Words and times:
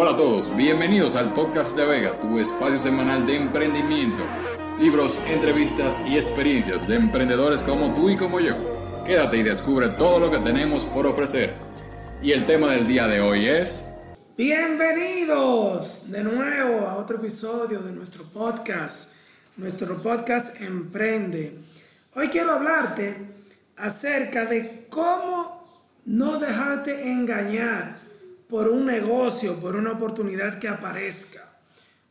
Hola 0.00 0.12
a 0.12 0.16
todos, 0.16 0.54
bienvenidos 0.54 1.16
al 1.16 1.32
podcast 1.34 1.76
de 1.76 1.84
Vega, 1.84 2.20
tu 2.20 2.38
espacio 2.38 2.78
semanal 2.78 3.26
de 3.26 3.34
emprendimiento, 3.34 4.22
libros, 4.78 5.18
entrevistas 5.26 6.00
y 6.06 6.14
experiencias 6.14 6.86
de 6.86 6.94
emprendedores 6.94 7.62
como 7.62 7.92
tú 7.92 8.08
y 8.08 8.14
como 8.14 8.38
yo. 8.38 8.54
Quédate 9.04 9.38
y 9.38 9.42
descubre 9.42 9.88
todo 9.88 10.20
lo 10.20 10.30
que 10.30 10.38
tenemos 10.38 10.86
por 10.86 11.04
ofrecer. 11.04 11.52
Y 12.22 12.30
el 12.30 12.46
tema 12.46 12.70
del 12.70 12.86
día 12.86 13.08
de 13.08 13.20
hoy 13.20 13.48
es... 13.48 13.92
Bienvenidos 14.36 16.12
de 16.12 16.22
nuevo 16.22 16.86
a 16.86 16.94
otro 16.94 17.16
episodio 17.16 17.80
de 17.80 17.90
nuestro 17.90 18.22
podcast, 18.22 19.16
nuestro 19.56 20.00
podcast 20.00 20.62
Emprende. 20.62 21.58
Hoy 22.14 22.28
quiero 22.28 22.52
hablarte 22.52 23.16
acerca 23.76 24.46
de 24.46 24.86
cómo 24.88 25.90
no 26.04 26.38
dejarte 26.38 27.10
engañar 27.10 28.07
por 28.48 28.68
un 28.68 28.86
negocio, 28.86 29.56
por 29.60 29.76
una 29.76 29.92
oportunidad 29.92 30.58
que 30.58 30.68
aparezca. 30.68 31.44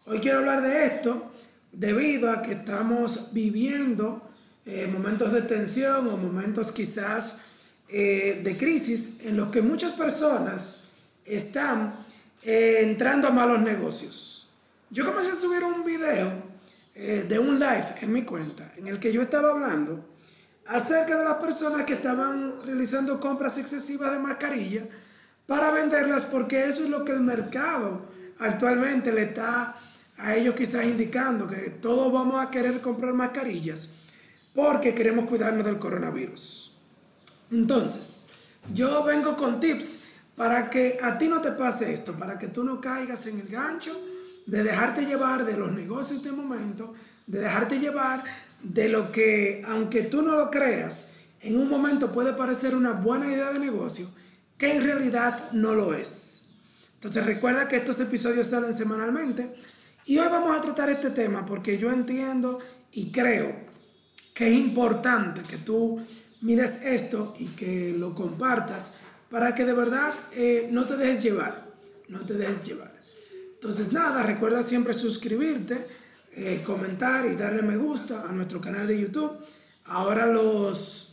Hoy 0.06 0.20
quiero 0.20 0.40
hablar 0.40 0.62
de 0.62 0.86
esto 0.86 1.32
debido 1.72 2.32
a 2.32 2.42
que 2.42 2.54
estamos 2.54 3.34
viviendo 3.34 4.22
eh, 4.66 4.88
momentos 4.88 5.34
de 5.34 5.42
tensión 5.42 6.08
o 6.08 6.18
momentos 6.18 6.72
quizás 6.72 7.42
eh, 7.90 8.42
de 8.44 8.56
crisis 8.56 9.26
en 9.26 9.36
los 9.36 9.50
que 9.50 9.62
muchas 9.62 9.94
personas 9.94 10.84
están 11.26 11.96
eh, 12.44 12.80
entrando 12.82 13.28
a 13.28 13.32
malos 13.32 13.62
negocios. 13.62 14.50
Yo 14.92 15.06
comencé 15.06 15.32
a 15.32 15.36
subir 15.36 15.64
un 15.64 15.84
video 15.84 16.58
de 16.98 17.38
un 17.38 17.60
live 17.60 17.86
en 18.02 18.12
mi 18.12 18.24
cuenta 18.24 18.72
en 18.76 18.88
el 18.88 19.00
que 19.00 19.14
yo 19.14 19.22
estaba 19.22 19.52
hablando 19.52 20.04
acerca 20.66 21.16
de 21.16 21.24
las 21.24 21.36
personas 21.36 21.86
que 21.86 21.94
estaban 21.94 22.64
realizando 22.66 23.20
compras 23.20 23.60
excesivas 23.60 24.12
de 24.12 24.18
mascarilla 24.18 24.88
para 25.48 25.72
venderlas 25.72 26.24
porque 26.26 26.66
eso 26.66 26.84
es 26.84 26.90
lo 26.90 27.04
que 27.04 27.14
el 27.14 27.22
mercado 27.22 28.02
actualmente 28.40 29.12
le 29.12 29.24
está 29.24 29.76
a 30.18 30.36
ellos 30.36 30.56
quizás 30.56 30.86
indicando 30.86 31.48
que 31.48 31.72
todos 31.82 32.12
vamos 32.12 32.46
a 32.46 32.52
querer 32.52 32.80
comprar 32.82 33.14
mascarillas 33.14 33.94
porque 34.54 34.94
queremos 34.94 35.26
cuidarnos 35.26 35.66
del 35.66 35.78
coronavirus. 35.78 36.78
Entonces, 37.52 38.28
yo 38.74 39.04
vengo 39.04 39.36
con 39.38 39.60
tips 39.60 40.06
para 40.36 40.70
que 40.70 40.98
a 41.02 41.18
ti 41.18 41.28
no 41.28 41.42
te 41.42 41.52
pase 41.52 41.94
esto, 41.94 42.14
para 42.14 42.38
que 42.38 42.48
tú 42.48 42.64
no 42.64 42.82
caigas 42.82 43.26
en 43.28 43.40
el 43.40 43.48
gancho 43.48 44.00
de 44.46 44.64
dejarte 44.64 45.06
llevar 45.06 45.46
de 45.46 45.58
los 45.58 45.72
negocios 45.72 46.24
de 46.24 46.32
momento, 46.32 46.94
de 47.26 47.40
dejarte 47.40 47.80
llevar 47.80 48.24
de 48.64 48.90
lo 48.90 49.12
que, 49.12 49.62
aunque 49.68 50.04
tú 50.04 50.22
no 50.22 50.36
lo 50.36 50.50
creas, 50.50 51.14
en 51.42 51.60
un 51.60 51.70
momento 51.70 52.12
puede 52.12 52.34
parecer 52.34 52.76
una 52.76 52.94
buena 52.94 53.32
idea 53.32 53.52
de 53.52 53.60
negocio, 53.60 54.08
que 54.58 54.72
en 54.72 54.84
realidad 54.84 55.52
no 55.52 55.76
lo 55.76 55.94
es. 55.94 56.50
Entonces 56.96 57.26
recuerda 57.26 57.68
que 57.68 57.78
estos 57.78 58.00
episodios 58.00 58.48
salen 58.48 58.74
semanalmente 58.74 59.54
y 60.06 60.18
hoy 60.18 60.28
vamos 60.30 60.58
a 60.58 60.62
tratar 60.62 60.90
este 60.90 61.12
tema 61.12 61.46
porque 61.46 61.78
yo 61.78 61.92
entiendo 61.92 62.60
y 62.92 63.12
creo 63.12 63.56
que 64.34 64.48
es 64.48 64.54
importante 64.54 65.42
que 65.44 65.58
tú 65.58 66.02
mires 66.42 66.84
esto 66.84 67.36
y 67.40 67.48
que 67.48 67.94
lo 67.98 68.16
compartas 68.16 68.96
para 69.30 69.54
que 69.54 69.66
de 69.66 69.74
verdad 69.74 70.14
eh, 70.34 70.70
no 70.72 70.86
te 70.86 70.98
dejes 70.98 71.22
llevar, 71.22 71.68
no 72.08 72.20
te 72.22 72.34
dejes 72.34 72.66
llevar. 72.66 72.94
Entonces 73.54 73.92
nada, 73.92 74.24
recuerda 74.24 74.64
siempre 74.64 74.94
suscribirte, 74.94 75.88
eh, 76.36 76.62
comentar 76.66 77.26
y 77.26 77.36
darle 77.36 77.62
me 77.62 77.78
gusta 77.78 78.26
a 78.28 78.32
nuestro 78.32 78.62
canal 78.62 78.88
de 78.88 79.00
YouTube. 79.00 79.32
Ahora 79.86 80.26
los 80.26 81.07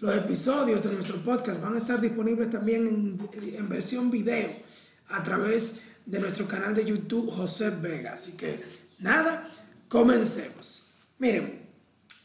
los 0.00 0.14
episodios 0.14 0.82
de 0.84 0.92
nuestro 0.92 1.16
podcast 1.22 1.60
van 1.60 1.74
a 1.74 1.78
estar 1.78 2.00
disponibles 2.00 2.50
también 2.50 3.18
en, 3.32 3.68
versión 3.68 4.10
video 4.10 4.50
a 5.08 5.22
través 5.22 5.82
de 6.04 6.20
nuestro 6.20 6.46
canal 6.46 6.74
de 6.74 6.84
YouTube 6.84 7.30
José 7.30 7.70
Vega. 7.70 8.12
Así 8.12 8.36
que 8.36 8.60
nada, 8.98 9.48
comencemos. 9.88 10.92
Miren, 11.18 11.66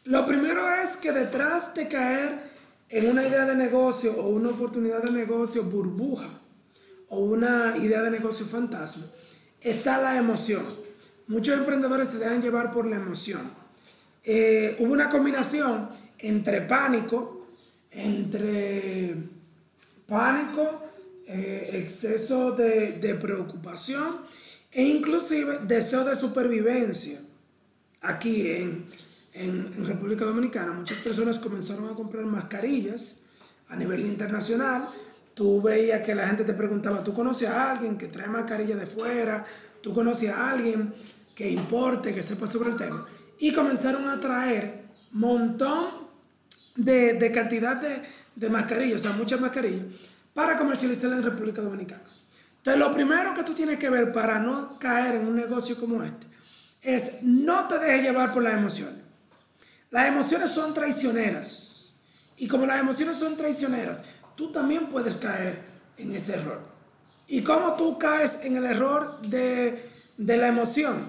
lo 0.05 0.25
primero 0.25 0.61
es 0.69 0.97
que 0.97 1.11
detrás 1.11 1.73
de 1.73 1.87
caer 1.87 2.51
en 2.89 3.09
una 3.09 3.25
idea 3.25 3.45
de 3.45 3.55
negocio 3.55 4.11
o 4.13 4.29
una 4.29 4.49
oportunidad 4.49 5.01
de 5.01 5.11
negocio 5.11 5.63
burbuja 5.63 6.27
o 7.07 7.19
una 7.19 7.77
idea 7.77 8.01
de 8.01 8.11
negocio 8.11 8.45
fantasma, 8.45 9.05
está 9.61 10.01
la 10.01 10.17
emoción. 10.17 10.63
Muchos 11.27 11.57
emprendedores 11.57 12.09
se 12.09 12.17
dejan 12.17 12.41
llevar 12.41 12.73
por 12.73 12.85
la 12.85 12.97
emoción. 12.97 13.41
Eh, 14.23 14.75
hubo 14.79 14.91
una 14.91 15.09
combinación 15.09 15.89
entre 16.19 16.61
pánico, 16.61 17.40
entre 17.91 19.15
pánico, 20.07 20.81
eh, 21.27 21.69
exceso 21.73 22.51
de, 22.51 23.17
preocupación 23.21 24.21
e 24.71 24.83
inclusive 24.83 25.59
deseo 25.67 26.03
de 26.03 26.15
supervivencia. 26.15 27.19
Aquí 28.01 28.49
en, 28.51 28.87
en, 29.33 29.85
República 29.85 30.25
Dominicana 30.25 30.71
muchas 30.73 30.97
personas 30.99 31.39
comenzaron 31.39 31.89
a 31.89 31.93
comprar 31.95 32.25
mascarillas 32.25 33.23
a 33.69 33.75
nivel 33.75 34.05
internacional. 34.05 34.89
Tú 35.33 35.61
veías 35.61 36.01
que 36.01 36.15
la 36.15 36.27
gente 36.27 36.43
te 36.43 36.53
preguntaba, 36.53 37.03
¿tú 37.03 37.13
conoces 37.13 37.47
a 37.47 37.71
alguien 37.71 37.97
que 37.97 38.07
trae 38.07 38.27
mascarilla 38.27 38.75
de 38.75 38.85
fuera? 38.85 39.45
¿Tú 39.81 39.93
conoces 39.93 40.29
a 40.29 40.51
alguien 40.51 40.93
que 41.35 41.49
importe, 41.49 42.13
que 42.13 42.23
sepa 42.23 42.47
sobre 42.47 42.71
el 42.71 42.77
tema? 42.77 43.07
Y 43.39 43.53
comenzaron 43.53 44.09
a 44.09 44.19
traer 44.19 44.83
montón 45.11 46.00
de, 46.75 47.31
cantidad 47.33 47.77
de, 47.77 48.01
de 48.35 48.49
mascarillas, 48.49 49.01
o 49.01 49.03
sea, 49.03 49.13
muchas 49.13 49.39
mascarillas, 49.39 49.85
para 50.33 50.57
comercializar 50.57 51.11
en 51.13 51.23
República 51.23 51.61
Dominicana. 51.61 52.03
Entonces, 52.57 52.79
lo 52.79 52.93
primero 52.93 53.33
que 53.33 53.43
tú 53.43 53.53
tienes 53.53 53.77
que 53.79 53.89
ver 53.89 54.13
para 54.13 54.39
no 54.39 54.77
caer 54.77 55.15
en 55.15 55.27
un 55.27 55.35
negocio 55.35 55.79
como 55.79 56.03
este 56.03 56.27
es 56.81 57.23
no 57.23 57.67
te 57.67 57.79
dejes 57.79 58.03
llevar 58.03 58.33
por 58.33 58.43
las 58.43 58.53
emociones. 58.53 58.99
Las 59.89 60.07
emociones 60.07 60.51
son 60.51 60.73
traicioneras. 60.73 61.95
Y 62.37 62.47
como 62.47 62.65
las 62.65 62.79
emociones 62.79 63.17
son 63.17 63.35
traicioneras, 63.35 64.05
tú 64.35 64.51
también 64.51 64.87
puedes 64.87 65.17
caer 65.17 65.61
en 65.97 66.11
ese 66.15 66.35
error. 66.35 66.61
¿Y 67.27 67.41
cómo 67.43 67.75
tú 67.75 67.97
caes 67.97 68.43
en 68.45 68.57
el 68.57 68.65
error 68.65 69.21
de, 69.21 69.83
de 70.17 70.37
la 70.37 70.47
emoción? 70.47 71.07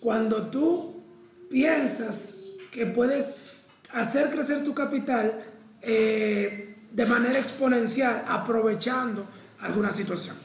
Cuando 0.00 0.48
tú 0.48 1.02
piensas 1.50 2.44
que 2.70 2.86
puedes 2.86 3.45
hacer 3.94 4.30
crecer 4.30 4.64
tu 4.64 4.74
capital 4.74 5.44
eh, 5.82 6.76
de 6.90 7.06
manera 7.06 7.38
exponencial, 7.38 8.24
aprovechando 8.28 9.26
alguna 9.60 9.92
situación. 9.92 10.36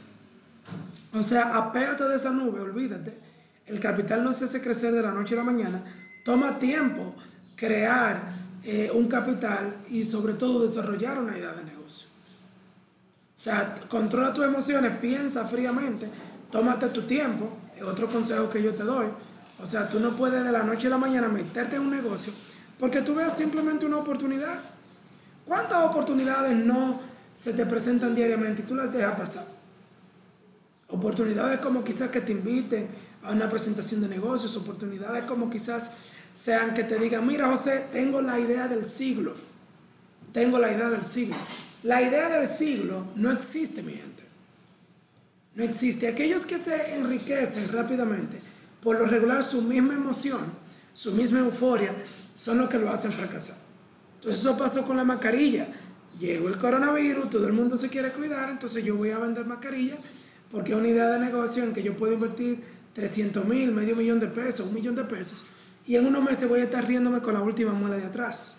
O 1.13 1.23
sea, 1.23 1.57
apégate 1.57 2.03
de 2.05 2.15
esa 2.15 2.31
nube, 2.31 2.61
olvídate. 2.61 3.17
El 3.65 3.79
capital 3.79 4.23
no 4.23 4.33
se 4.33 4.45
hace 4.45 4.61
crecer 4.61 4.93
de 4.93 5.01
la 5.01 5.11
noche 5.11 5.33
a 5.33 5.37
la 5.37 5.43
mañana. 5.43 5.83
Toma 6.23 6.59
tiempo 6.59 7.15
crear 7.55 8.33
eh, 8.63 8.91
un 8.93 9.07
capital 9.07 9.77
y 9.89 10.03
sobre 10.03 10.33
todo 10.33 10.63
desarrollar 10.63 11.19
una 11.19 11.37
idea 11.37 11.53
de 11.53 11.63
negocio. 11.63 12.09
O 13.35 13.43
sea, 13.43 13.75
controla 13.89 14.33
tus 14.33 14.45
emociones, 14.45 14.97
piensa 14.97 15.45
fríamente, 15.45 16.07
tómate 16.51 16.87
tu 16.89 17.03
tiempo. 17.03 17.49
Otro 17.83 18.07
consejo 18.07 18.49
que 18.49 18.61
yo 18.61 18.75
te 18.75 18.83
doy. 18.83 19.07
O 19.61 19.65
sea, 19.65 19.89
tú 19.89 19.99
no 19.99 20.15
puedes 20.15 20.43
de 20.43 20.51
la 20.51 20.63
noche 20.63 20.87
a 20.87 20.91
la 20.91 20.97
mañana 20.97 21.27
meterte 21.27 21.77
en 21.77 21.81
un 21.81 21.91
negocio 21.91 22.31
porque 22.81 23.01
tú 23.01 23.13
veas 23.13 23.37
simplemente 23.37 23.85
una 23.85 23.97
oportunidad. 23.97 24.59
¿Cuántas 25.45 25.83
oportunidades 25.83 26.57
no 26.57 26.99
se 27.31 27.53
te 27.53 27.63
presentan 27.67 28.15
diariamente 28.15 28.63
y 28.63 28.65
tú 28.65 28.73
las 28.73 28.91
dejas 28.91 29.19
pasar? 29.19 29.45
Oportunidades 30.87 31.59
como 31.59 31.83
quizás 31.83 32.09
que 32.09 32.21
te 32.21 32.31
inviten 32.31 32.89
a 33.21 33.33
una 33.33 33.47
presentación 33.47 34.01
de 34.01 34.07
negocios, 34.07 34.57
oportunidades 34.57 35.25
como 35.25 35.47
quizás 35.47 35.91
sean 36.33 36.73
que 36.73 36.83
te 36.83 36.97
digan, 36.97 37.27
mira 37.27 37.47
José, 37.49 37.85
tengo 37.91 38.19
la 38.19 38.39
idea 38.39 38.67
del 38.67 38.83
siglo. 38.83 39.35
Tengo 40.33 40.57
la 40.57 40.71
idea 40.71 40.89
del 40.89 41.03
siglo. 41.03 41.35
La 41.83 42.01
idea 42.01 42.29
del 42.29 42.47
siglo 42.47 43.09
no 43.15 43.31
existe, 43.31 43.83
mi 43.83 43.93
gente. 43.93 44.23
No 45.53 45.63
existe. 45.63 46.07
Aquellos 46.07 46.47
que 46.47 46.57
se 46.57 46.95
enriquecen 46.95 47.71
rápidamente, 47.71 48.41
por 48.81 48.97
lo 48.97 49.05
regular 49.05 49.43
su 49.43 49.61
misma 49.61 49.93
emoción, 49.93 50.41
su 50.93 51.13
misma 51.13 51.39
euforia, 51.39 51.93
son 52.35 52.57
los 52.57 52.69
que 52.69 52.77
lo 52.77 52.91
hacen 52.91 53.11
fracasar. 53.11 53.57
Entonces 54.15 54.41
eso 54.41 54.57
pasó 54.57 54.85
con 54.85 54.97
la 54.97 55.03
mascarilla. 55.03 55.67
Llegó 56.19 56.49
el 56.49 56.57
coronavirus, 56.57 57.29
todo 57.29 57.47
el 57.47 57.53
mundo 57.53 57.77
se 57.77 57.89
quiere 57.89 58.11
cuidar, 58.11 58.49
entonces 58.49 58.83
yo 58.83 58.95
voy 58.95 59.11
a 59.11 59.17
vender 59.17 59.45
mascarilla 59.45 59.97
porque 60.51 60.73
es 60.73 60.77
una 60.77 60.89
idea 60.89 61.07
de 61.07 61.19
negocio 61.19 61.63
en 61.63 61.73
que 61.73 61.81
yo 61.81 61.95
puedo 61.95 62.13
invertir 62.13 62.61
300 62.93 63.45
mil, 63.45 63.71
medio 63.71 63.95
millón 63.95 64.19
de 64.19 64.27
pesos, 64.27 64.67
un 64.67 64.73
millón 64.73 64.95
de 64.95 65.05
pesos, 65.05 65.45
y 65.87 65.95
en 65.95 66.05
unos 66.05 66.23
meses 66.23 66.47
voy 66.47 66.59
a 66.59 66.65
estar 66.65 66.85
riéndome 66.85 67.21
con 67.21 67.33
la 67.33 67.41
última 67.41 67.71
muela 67.71 67.95
de 67.95 68.05
atrás. 68.05 68.57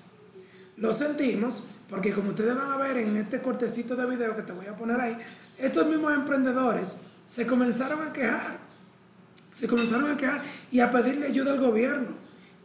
Lo 0.78 0.93
sentimos 0.93 1.69
porque 1.90 2.12
como 2.12 2.31
ustedes 2.31 2.56
van 2.56 2.70
a 2.70 2.78
ver 2.78 2.96
en 2.96 3.17
este 3.19 3.43
cortecito 3.43 3.94
de 3.94 4.06
video 4.06 4.35
que 4.35 4.43
te 4.43 4.52
voy 4.52 4.67
a 4.67 4.75
poner 4.75 4.99
ahí, 4.99 5.19
estos 5.58 5.87
mismos 5.87 6.14
emprendedores 6.14 6.96
se 7.26 7.46
comenzaron 7.46 8.02
a 8.02 8.12
quejar, 8.12 8.58
se 9.52 9.69
comenzaron 9.69 10.10
a 10.10 10.16
quejar 10.16 10.43
y 10.70 10.81
a 10.81 10.90
pedirle 10.90 11.26
ayuda 11.26 11.52
al 11.52 11.60
gobierno. 11.60 12.08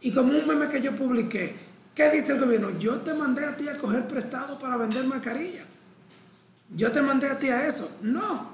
Y 0.00 0.12
como 0.12 0.36
un 0.36 0.46
meme 0.46 0.68
que 0.68 0.80
yo 0.80 0.96
publiqué, 0.96 1.54
¿qué 1.94 2.10
dice 2.10 2.32
el 2.32 2.40
gobierno? 2.40 2.78
Yo 2.78 2.96
te 2.96 3.14
mandé 3.14 3.44
a 3.44 3.56
ti 3.56 3.68
a 3.68 3.78
coger 3.78 4.06
prestado 4.06 4.58
para 4.58 4.76
vender 4.76 5.04
mascarilla. 5.04 5.64
Yo 6.74 6.92
te 6.92 7.02
mandé 7.02 7.28
a 7.28 7.38
ti 7.38 7.48
a 7.48 7.66
eso. 7.66 7.98
No. 8.02 8.50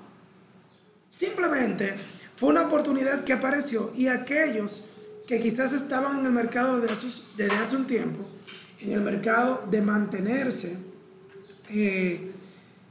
Simplemente 1.11 1.95
fue 2.37 2.49
una 2.49 2.63
oportunidad 2.63 3.25
que 3.25 3.33
apareció 3.33 3.93
y 3.95 4.09
aquellos 4.09 4.87
que 5.27 5.41
quizás 5.41 5.73
estaban 5.73 6.21
en 6.21 6.27
el 6.27 6.33
mercado 6.33 6.81
desde 6.81 7.55
hace 7.57 7.77
un 7.77 7.87
tiempo, 7.87 8.29
en 8.81 8.93
el 8.93 9.01
mercado 9.01 9.67
de 9.71 9.81
mantenerse 9.81 10.77
eh, 11.69 12.31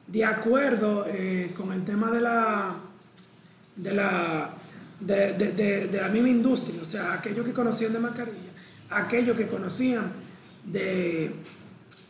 de 0.07 0.25
acuerdo 0.25 1.05
eh, 1.07 1.51
con 1.55 1.71
el 1.71 1.83
tema 1.83 2.11
de 2.11 2.21
la, 2.21 2.75
de 3.75 3.93
la, 3.93 4.55
de, 5.05 5.89
la 5.93 6.09
misma 6.09 6.29
industria, 6.29 6.81
o 6.81 6.85
sea, 6.85 7.13
aquellos 7.13 7.45
que 7.45 7.53
conocían 7.53 7.93
de 7.93 7.99
mascarilla, 7.99 8.51
aquellos 8.89 9.35
que 9.35 9.47
conocían 9.47 10.11
de, 10.65 11.35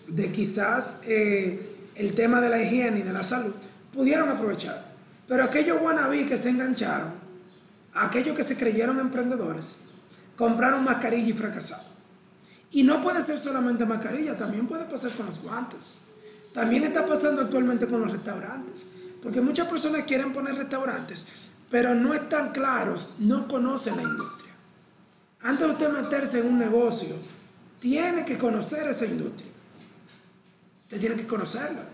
de 0.07 0.31
quizás 0.31 1.01
eh, 1.07 1.89
el 1.95 2.13
tema 2.13 2.41
de 2.41 2.49
la 2.49 2.61
higiene 2.61 2.99
y 2.99 3.03
de 3.03 3.13
la 3.13 3.23
salud, 3.23 3.53
pudieron 3.93 4.29
aprovechar. 4.29 4.93
Pero 5.27 5.43
aquellos 5.43 5.81
wannabe 5.81 6.25
que 6.25 6.37
se 6.37 6.49
engancharon, 6.49 7.13
aquellos 7.93 8.35
que 8.35 8.43
se 8.43 8.57
creyeron 8.57 8.99
emprendedores, 8.99 9.75
compraron 10.35 10.83
mascarilla 10.83 11.29
y 11.29 11.33
fracasaron. 11.33 11.93
Y 12.71 12.83
no 12.83 13.01
puede 13.01 13.21
ser 13.21 13.37
solamente 13.37 13.85
mascarilla, 13.85 14.35
también 14.35 14.67
puede 14.67 14.85
pasar 14.85 15.11
con 15.11 15.27
los 15.27 15.41
guantes. 15.41 16.01
También 16.53 16.83
está 16.83 17.05
pasando 17.05 17.41
actualmente 17.41 17.87
con 17.87 18.01
los 18.01 18.11
restaurantes. 18.11 18.93
Porque 19.21 19.41
muchas 19.41 19.67
personas 19.67 20.03
quieren 20.03 20.33
poner 20.33 20.55
restaurantes, 20.55 21.51
pero 21.73 21.95
no 21.95 22.13
están 22.13 22.51
claros, 22.51 23.15
no 23.17 23.47
conocen 23.47 23.95
la 23.95 24.03
industria. 24.03 24.53
Antes 25.41 25.65
de 25.65 25.73
usted 25.73 25.89
meterse 25.89 26.39
en 26.39 26.45
un 26.45 26.59
negocio, 26.59 27.15
tiene 27.79 28.23
que 28.23 28.37
conocer 28.37 28.87
esa 28.87 29.07
industria. 29.07 29.49
Usted 30.83 30.99
tiene 30.99 31.15
que 31.15 31.25
conocerla. 31.25 31.85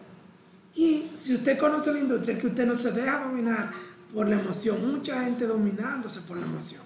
Y 0.76 1.10
si 1.14 1.34
usted 1.34 1.58
conoce 1.58 1.94
la 1.94 2.00
industria, 2.00 2.38
que 2.38 2.48
usted 2.48 2.66
no 2.66 2.76
se 2.76 2.92
deja 2.92 3.24
dominar 3.24 3.72
por 4.14 4.28
la 4.28 4.38
emoción. 4.38 4.86
Mucha 4.86 5.24
gente 5.24 5.48
dominándose 5.48 6.24
por 6.28 6.36
la 6.36 6.46
emoción. 6.46 6.84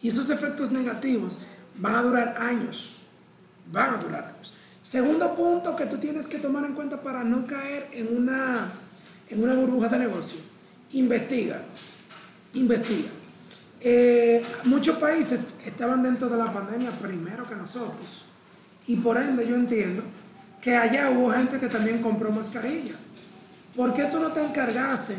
Y 0.00 0.08
esos 0.08 0.30
efectos 0.30 0.72
negativos 0.72 1.40
van 1.76 1.96
a 1.96 2.02
durar 2.02 2.36
años. 2.40 3.00
Van 3.70 3.92
a 3.92 3.98
durar 3.98 4.32
años. 4.34 4.54
Segundo 4.80 5.36
punto 5.36 5.76
que 5.76 5.84
tú 5.84 5.98
tienes 5.98 6.26
que 6.26 6.38
tomar 6.38 6.64
en 6.64 6.72
cuenta 6.72 7.02
para 7.02 7.22
no 7.22 7.46
caer 7.46 7.86
en 7.92 8.16
una, 8.16 8.72
en 9.28 9.42
una 9.42 9.52
burbuja 9.52 9.90
de 9.90 9.98
negocio. 9.98 10.53
Investiga. 10.94 11.60
Investiga. 12.54 13.08
Eh, 13.80 14.42
muchos 14.64 14.96
países 14.96 15.40
estaban 15.66 16.02
dentro 16.02 16.28
de 16.28 16.38
la 16.38 16.52
pandemia 16.52 16.90
primero 16.92 17.48
que 17.48 17.56
nosotros. 17.56 18.26
Y 18.86 18.96
por 18.96 19.16
ende 19.16 19.46
yo 19.46 19.56
entiendo 19.56 20.02
que 20.60 20.76
allá 20.76 21.10
hubo 21.10 21.32
gente 21.32 21.58
que 21.58 21.68
también 21.68 22.00
compró 22.00 22.30
mascarilla. 22.30 22.94
¿Por 23.74 23.92
qué 23.92 24.04
tú 24.04 24.20
no 24.20 24.32
te 24.32 24.42
encargaste? 24.42 25.14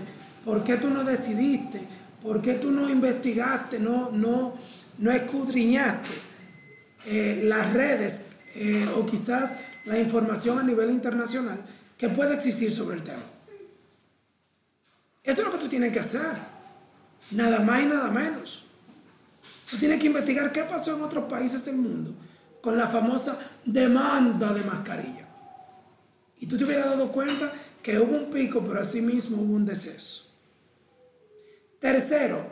¿Por 0.45 0.63
qué 0.63 0.77
tú 0.77 0.89
no 0.89 1.03
decidiste? 1.03 1.81
¿Por 2.21 2.41
qué 2.41 2.53
tú 2.53 2.71
no 2.71 2.89
investigaste, 2.89 3.79
no, 3.79 4.11
no, 4.11 4.55
no 4.97 5.11
escudriñaste 5.11 6.09
eh, 7.07 7.41
las 7.43 7.73
redes 7.73 8.37
eh, 8.55 8.87
o 8.97 9.05
quizás 9.05 9.59
la 9.83 9.99
información 9.99 10.57
a 10.57 10.63
nivel 10.63 10.89
internacional 10.89 11.59
que 11.97 12.09
puede 12.09 12.33
existir 12.33 12.71
sobre 12.71 12.95
el 12.97 13.03
tema? 13.03 13.34
Lo 15.79 15.91
que 15.91 15.99
hacer. 15.99 16.55
Nada 17.31 17.59
más 17.59 17.81
y 17.81 17.85
nada 17.85 18.09
menos. 18.11 18.65
Tú 19.69 19.77
tienes 19.77 19.99
que 19.99 20.07
investigar 20.07 20.51
qué 20.51 20.63
pasó 20.63 20.95
en 20.95 21.03
otros 21.03 21.25
países 21.25 21.65
del 21.65 21.77
mundo 21.77 22.13
con 22.61 22.77
la 22.77 22.87
famosa 22.87 23.37
demanda 23.63 24.53
de 24.53 24.63
mascarilla. 24.63 25.27
Y 26.39 26.47
tú 26.47 26.57
te 26.57 26.63
hubieras 26.63 26.85
dado 26.85 27.11
cuenta 27.11 27.51
que 27.81 27.99
hubo 27.99 28.15
un 28.15 28.31
pico, 28.31 28.63
pero 28.65 28.81
asimismo 28.81 29.41
hubo 29.41 29.53
un 29.53 29.65
deceso. 29.65 30.33
Tercero, 31.79 32.45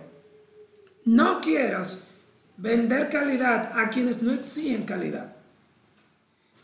no 1.05 1.41
quieras 1.41 2.07
vender 2.57 3.09
calidad 3.09 3.77
a 3.79 3.89
quienes 3.89 4.21
no 4.21 4.33
exigen 4.33 4.83
calidad. 4.83 5.33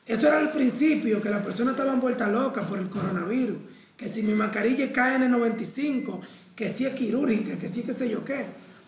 Eso 0.06 0.28
era 0.28 0.40
el 0.40 0.50
principio, 0.50 1.22
que 1.22 1.30
la 1.30 1.44
persona 1.44 1.72
estaba 1.72 1.94
vuelta 1.96 2.28
loca 2.28 2.68
por 2.68 2.80
el 2.80 2.90
coronavirus, 2.90 3.58
que 4.00 4.08
si 4.08 4.22
mi 4.24 4.34
mascarilla 4.34 4.94
cae 4.94 5.18
en 5.18 5.24
el 5.24 5.32
95, 5.32 6.22
que 6.56 6.70
si 6.70 6.86
es 6.86 6.94
quirúrgica, 6.94 7.58
que 7.60 7.68
sí 7.68 7.84
que 7.84 7.92
sé 7.92 8.10
yo 8.10 8.24
qué. 8.24 8.46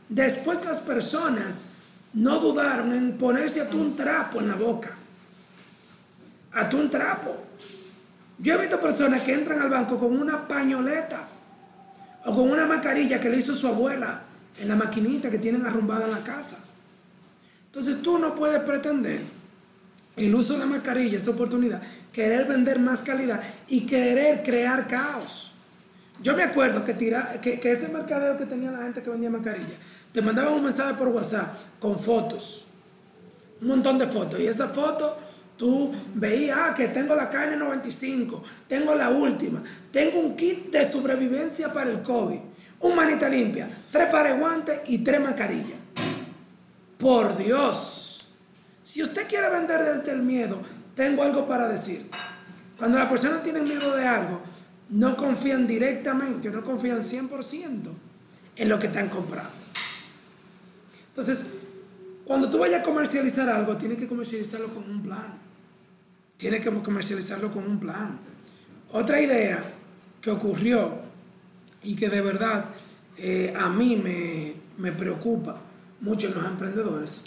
Después 0.08 0.64
las 0.64 0.80
personas 0.80 1.72
no 2.14 2.40
dudaron 2.40 2.94
en 2.94 3.18
ponerse 3.18 3.60
a 3.60 3.70
tu 3.70 3.78
un 3.78 3.94
trapo 3.94 4.40
en 4.40 4.48
la 4.48 4.56
boca. 4.56 4.92
A 6.54 6.70
tu 6.70 6.78
un 6.78 6.90
trapo. 6.90 7.36
Yo 8.40 8.54
he 8.54 8.62
visto 8.62 8.80
personas 8.80 9.22
que 9.24 9.34
entran 9.34 9.62
al 9.62 9.70
banco 9.70 10.00
con 10.00 10.18
una 10.18 10.48
pañoleta 10.48 11.28
o 12.24 12.34
con 12.34 12.50
una 12.50 12.66
mascarilla 12.66 13.20
que 13.20 13.30
le 13.30 13.38
hizo 13.38 13.54
su 13.54 13.68
abuela 13.68 14.22
en 14.62 14.68
la 14.70 14.78
maquinita 14.78 15.30
que 15.30 15.40
tienen 15.40 15.66
arrumbada 15.66 16.06
en 16.06 16.12
la 16.12 16.24
casa. 16.24 16.64
Entonces 17.66 18.02
tú 18.02 18.18
no 18.18 18.34
puedes 18.34 18.62
pretender 18.62 19.22
el 20.26 20.36
uso 20.36 20.54
de 20.54 20.60
la 20.60 20.66
mascarilla, 20.66 21.18
esa 21.18 21.32
oportunidad, 21.32 21.82
querer 22.12 22.48
vender 22.48 22.80
más 22.80 23.02
calidad 23.02 23.42
y 23.68 23.86
querer 23.86 24.44
crear 24.44 24.88
caos. 24.88 25.54
Yo 26.22 26.36
me 26.36 26.44
acuerdo 26.44 26.84
que, 26.84 26.94
tira, 26.94 27.40
que, 27.42 27.60
que 27.60 27.72
ese 27.72 27.88
mercadeo 27.88 28.38
que 28.38 28.46
tenía 28.46 28.72
la 28.72 28.84
gente 28.84 29.02
que 29.02 29.10
vendía 29.10 29.30
mascarilla, 29.30 29.76
te 30.12 30.22
mandaban 30.22 30.54
un 30.54 30.64
mensaje 30.64 30.94
por 30.96 31.08
WhatsApp 31.08 31.56
con 31.80 31.98
fotos, 31.98 32.68
un 33.62 33.70
montón 33.70 33.98
de 33.98 34.06
fotos, 34.06 34.40
y 34.40 34.48
esa 34.48 34.68
foto 34.68 35.18
Tú 35.62 35.94
veías 36.16 36.58
ah, 36.60 36.74
que 36.74 36.88
tengo 36.88 37.14
la 37.14 37.30
carne 37.30 37.56
95, 37.56 38.44
tengo 38.68 38.96
la 38.96 39.12
última, 39.12 39.62
tengo 39.92 40.20
un 40.20 40.36
kit 40.36 40.72
de 40.72 40.92
sobrevivencia 40.92 41.72
para 41.72 41.92
el 41.92 42.02
COVID, 42.02 42.40
un 42.80 42.96
manita 42.96 43.30
limpia, 43.30 43.70
tres 43.92 44.08
pares 44.10 44.40
guantes 44.40 44.82
y 44.88 45.04
tres 45.04 45.22
mascarillas. 45.22 45.78
Por 46.98 47.38
Dios, 47.38 48.01
si 48.92 49.04
usted 49.04 49.28
quiere 49.28 49.50
vender 49.50 49.84
desde 49.84 50.12
el 50.12 50.22
miedo, 50.22 50.62
tengo 50.96 51.24
algo 51.24 51.48
para 51.48 51.68
decir. 51.68 52.10
Cuando 52.78 52.98
la 52.98 53.10
persona 53.10 53.42
tiene 53.42 53.62
miedo 53.62 53.96
de 53.96 54.06
algo, 54.08 54.42
no 54.90 55.16
confían 55.16 55.68
directamente, 55.68 56.50
no 56.50 56.64
confían 56.64 57.00
100% 57.00 57.92
en 58.58 58.70
lo 58.70 58.80
que 58.80 58.88
están 58.88 59.08
comprando. 59.08 59.50
Entonces, 61.08 61.54
cuando 62.26 62.50
tú 62.50 62.58
vayas 62.58 62.82
a 62.82 62.84
comercializar 62.84 63.48
algo, 63.50 63.78
tienes 63.78 63.98
que 63.98 64.08
comercializarlo 64.08 64.74
con 64.74 64.90
un 64.90 65.04
plan 65.04 65.52
tiene 66.42 66.60
que 66.60 66.72
comercializarlo 66.72 67.52
con 67.52 67.68
un 67.68 67.80
plan. 67.80 68.20
Otra 68.94 69.22
idea 69.22 69.64
que 70.20 70.32
ocurrió 70.32 71.00
y 71.84 71.96
que 71.96 72.10
de 72.10 72.22
verdad 72.22 72.66
eh, 73.18 73.54
a 73.56 73.70
mí 73.70 73.96
me, 73.96 74.56
me 74.80 74.92
preocupa 74.92 75.62
mucho 76.00 76.30
en 76.30 76.34
los 76.34 76.46
emprendedores 76.46 77.24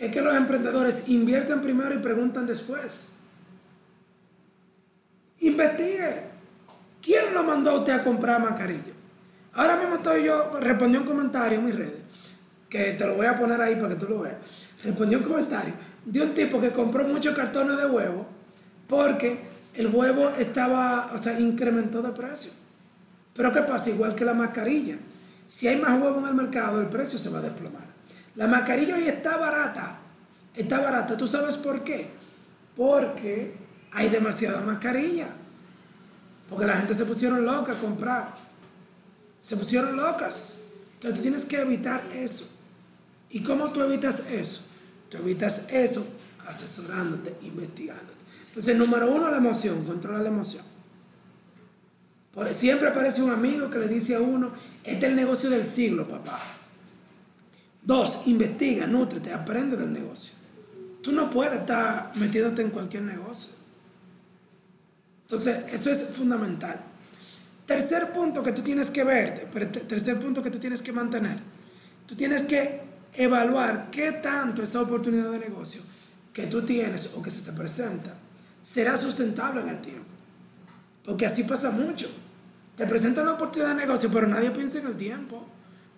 es 0.00 0.10
que 0.10 0.20
los 0.20 0.34
emprendedores 0.34 1.08
invierten 1.08 1.60
primero 1.60 1.94
y 1.94 1.98
preguntan 1.98 2.46
después. 2.46 3.10
Investigue. 5.40 6.28
¿Quién 7.00 7.32
lo 7.32 7.42
mandó 7.42 7.70
a 7.70 7.78
usted 7.78 7.92
a 7.92 8.04
comprar 8.04 8.40
mascarilla? 8.40 8.92
Ahora 9.54 9.76
mismo 9.76 9.96
estoy 9.96 10.24
yo, 10.24 10.50
respondí 10.60 10.98
un 10.98 11.04
comentario 11.04 11.58
en 11.58 11.64
mis 11.64 11.74
redes, 11.74 12.02
que 12.68 12.92
te 12.92 13.06
lo 13.06 13.14
voy 13.14 13.26
a 13.26 13.36
poner 13.36 13.60
ahí 13.60 13.76
para 13.76 13.88
que 13.88 13.96
tú 13.96 14.06
lo 14.08 14.20
veas. 14.20 14.36
Respondí 14.84 15.16
un 15.16 15.22
comentario 15.22 15.74
de 16.04 16.22
un 16.22 16.34
tipo 16.34 16.60
que 16.60 16.70
compró 16.70 17.04
muchos 17.04 17.34
cartones 17.34 17.76
de 17.76 17.86
huevo 17.86 18.26
porque 18.86 19.40
el 19.74 19.88
huevo 19.88 20.30
estaba, 20.38 21.10
o 21.14 21.18
sea, 21.18 21.38
incrementó 21.38 22.02
de 22.02 22.10
precio. 22.10 22.52
Pero 23.34 23.52
¿qué 23.52 23.62
pasa? 23.62 23.90
Igual 23.90 24.14
que 24.14 24.24
la 24.24 24.34
mascarilla. 24.34 24.96
Si 25.46 25.66
hay 25.66 25.80
más 25.80 26.00
huevo 26.00 26.18
en 26.18 26.26
el 26.26 26.34
mercado, 26.34 26.80
el 26.80 26.88
precio 26.88 27.18
se 27.18 27.30
va 27.30 27.38
a 27.38 27.42
desplomar. 27.42 27.97
La 28.38 28.46
mascarilla 28.46 28.94
hoy 28.94 29.08
está 29.08 29.36
barata. 29.36 29.98
Está 30.54 30.80
barata. 30.80 31.16
¿Tú 31.16 31.26
sabes 31.26 31.56
por 31.56 31.82
qué? 31.82 32.08
Porque 32.76 33.52
hay 33.90 34.10
demasiada 34.10 34.60
mascarilla. 34.60 35.26
Porque 36.48 36.64
la 36.64 36.76
gente 36.76 36.94
se 36.94 37.04
pusieron 37.04 37.44
loca 37.44 37.72
a 37.72 37.80
comprar. 37.80 38.28
Se 39.40 39.56
pusieron 39.56 39.96
locas. 39.96 40.66
Entonces 40.94 41.16
tú 41.16 41.22
tienes 41.22 41.44
que 41.46 41.60
evitar 41.60 42.00
eso. 42.12 42.50
¿Y 43.28 43.42
cómo 43.42 43.72
tú 43.72 43.82
evitas 43.82 44.30
eso? 44.30 44.66
Tú 45.08 45.16
evitas 45.16 45.72
eso 45.72 46.06
asesorándote, 46.46 47.36
investigando. 47.42 48.12
Entonces, 48.46 48.76
número 48.78 49.10
uno, 49.12 49.30
la 49.30 49.38
emoción, 49.38 49.84
controla 49.84 50.20
la 50.20 50.28
emoción. 50.28 50.64
Siempre 52.56 52.86
aparece 52.86 53.20
un 53.20 53.32
amigo 53.32 53.68
que 53.68 53.80
le 53.80 53.88
dice 53.88 54.14
a 54.14 54.20
uno, 54.20 54.52
este 54.84 55.06
es 55.06 55.10
el 55.10 55.16
negocio 55.16 55.50
del 55.50 55.64
siglo, 55.64 56.06
papá. 56.06 56.38
Dos, 57.88 58.26
investiga, 58.26 58.86
nutrete, 58.86 59.32
aprende 59.32 59.74
del 59.74 59.90
negocio. 59.90 60.34
Tú 61.02 61.10
no 61.10 61.30
puedes 61.30 61.60
estar 61.60 62.12
metiéndote 62.16 62.60
en 62.60 62.68
cualquier 62.68 63.04
negocio. 63.04 63.54
Entonces, 65.22 65.72
eso 65.72 65.90
es 65.90 66.10
fundamental. 66.10 66.78
Tercer 67.64 68.12
punto 68.12 68.42
que 68.42 68.52
tú 68.52 68.60
tienes 68.60 68.90
que 68.90 69.04
ver, 69.04 69.48
tercer 69.88 70.20
punto 70.20 70.42
que 70.42 70.50
tú 70.50 70.58
tienes 70.58 70.82
que 70.82 70.92
mantener. 70.92 71.38
Tú 72.04 72.14
tienes 72.14 72.42
que 72.42 72.82
evaluar 73.14 73.88
qué 73.90 74.12
tanto 74.12 74.62
esa 74.62 74.82
oportunidad 74.82 75.30
de 75.30 75.38
negocio 75.38 75.80
que 76.34 76.46
tú 76.46 76.60
tienes 76.66 77.14
o 77.14 77.22
que 77.22 77.30
se 77.30 77.50
te 77.50 77.56
presenta 77.56 78.12
será 78.60 78.98
sustentable 78.98 79.62
en 79.62 79.68
el 79.70 79.80
tiempo. 79.80 80.10
Porque 81.06 81.24
así 81.24 81.42
pasa 81.42 81.70
mucho. 81.70 82.10
Te 82.76 82.86
presentan 82.86 83.24
la 83.24 83.32
oportunidad 83.32 83.70
de 83.70 83.80
negocio, 83.80 84.10
pero 84.12 84.26
nadie 84.26 84.50
piensa 84.50 84.78
en 84.78 84.88
el 84.88 84.96
tiempo. 84.98 85.48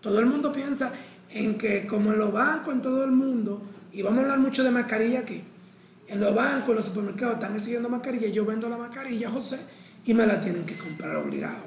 Todo 0.00 0.20
el 0.20 0.26
mundo 0.26 0.52
piensa 0.52 0.92
en 1.32 1.56
que 1.56 1.86
como 1.86 2.12
en 2.12 2.18
los 2.18 2.32
bancos, 2.32 2.74
en 2.74 2.82
todo 2.82 3.04
el 3.04 3.10
mundo, 3.10 3.62
y 3.92 4.02
vamos 4.02 4.18
a 4.18 4.22
hablar 4.22 4.38
mucho 4.38 4.64
de 4.64 4.70
mascarilla 4.70 5.20
aquí, 5.20 5.42
en 6.08 6.20
los 6.20 6.34
bancos, 6.34 6.70
en 6.70 6.76
los 6.76 6.84
supermercados 6.86 7.34
están 7.34 7.54
exigiendo 7.54 7.88
mascarilla, 7.88 8.28
yo 8.28 8.44
vendo 8.44 8.68
la 8.68 8.76
mascarilla, 8.76 9.30
José, 9.30 9.58
y 10.04 10.14
me 10.14 10.26
la 10.26 10.40
tienen 10.40 10.64
que 10.64 10.76
comprar 10.76 11.16
obligado. 11.16 11.64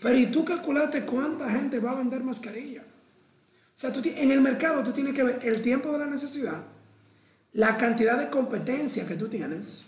Pero 0.00 0.16
¿y 0.16 0.26
tú 0.26 0.44
calculaste 0.44 1.04
cuánta 1.04 1.50
gente 1.50 1.80
va 1.80 1.92
a 1.92 1.94
vender 1.96 2.22
mascarilla? 2.22 2.82
O 2.82 3.80
sea, 3.80 3.92
tú, 3.92 4.00
en 4.04 4.30
el 4.30 4.40
mercado 4.40 4.82
tú 4.82 4.92
tienes 4.92 5.14
que 5.14 5.22
ver 5.22 5.40
el 5.42 5.62
tiempo 5.62 5.92
de 5.92 5.98
la 5.98 6.06
necesidad, 6.06 6.62
la 7.52 7.76
cantidad 7.76 8.18
de 8.18 8.28
competencia 8.28 9.06
que 9.06 9.14
tú 9.14 9.28
tienes 9.28 9.86